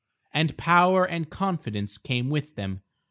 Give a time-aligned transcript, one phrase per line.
[0.33, 2.81] And power and confidence came with them.